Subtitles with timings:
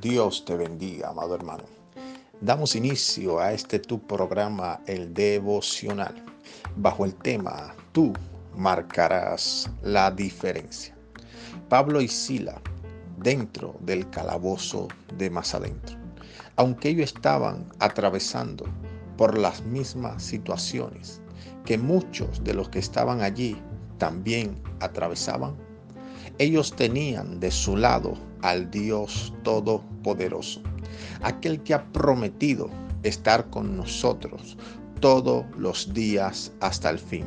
[0.00, 1.64] Dios te bendiga, amado hermano.
[2.40, 6.14] Damos inicio a este tu programa, el devocional,
[6.76, 8.12] bajo el tema Tú
[8.54, 10.94] marcarás la diferencia.
[11.70, 12.60] Pablo y Sila,
[13.16, 15.96] dentro del calabozo de más adentro.
[16.56, 18.66] Aunque ellos estaban atravesando
[19.16, 21.22] por las mismas situaciones
[21.64, 23.56] que muchos de los que estaban allí
[23.96, 25.56] también atravesaban,
[26.38, 30.60] ellos tenían de su lado al Dios Todopoderoso,
[31.22, 32.70] aquel que ha prometido
[33.02, 34.56] estar con nosotros
[35.00, 37.26] todos los días hasta el fin.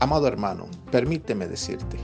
[0.00, 1.98] Amado hermano, permíteme decirte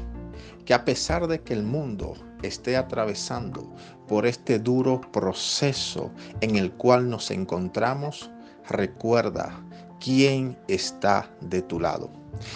[0.64, 3.74] que a pesar de que el mundo esté atravesando
[4.06, 6.10] por este duro proceso
[6.40, 8.30] en el cual nos encontramos,
[8.68, 9.64] recuerda
[10.00, 12.10] quién está de tu lado.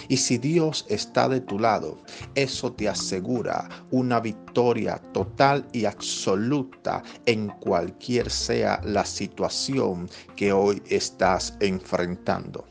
[0.07, 1.97] Y si Dios está de tu lado,
[2.35, 10.81] eso te asegura una victoria total y absoluta en cualquier sea la situación que hoy
[10.89, 12.65] estás enfrentando.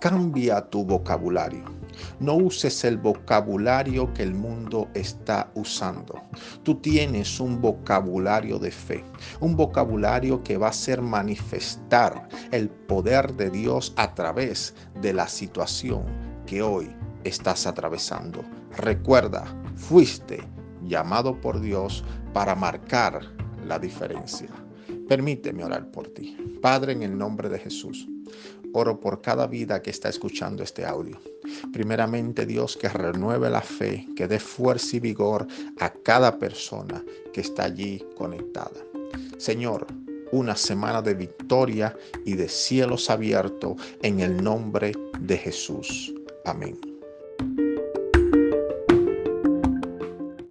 [0.00, 1.79] Cambia tu vocabulario.
[2.18, 6.20] No uses el vocabulario que el mundo está usando.
[6.62, 9.04] Tú tienes un vocabulario de fe,
[9.40, 15.28] un vocabulario que va a hacer manifestar el poder de Dios a través de la
[15.28, 16.04] situación
[16.46, 16.90] que hoy
[17.24, 18.42] estás atravesando.
[18.76, 19.44] Recuerda,
[19.76, 20.46] fuiste
[20.86, 23.20] llamado por Dios para marcar
[23.66, 24.48] la diferencia.
[25.08, 26.36] Permíteme orar por ti.
[26.60, 28.06] Padre, en el nombre de Jesús,
[28.72, 31.20] oro por cada vida que está escuchando este audio.
[31.72, 35.46] Primeramente, Dios, que renueve la fe, que dé fuerza y vigor
[35.78, 38.80] a cada persona que está allí conectada.
[39.38, 39.86] Señor,
[40.32, 46.14] una semana de victoria y de cielos abiertos en el nombre de Jesús.
[46.44, 46.89] Amén.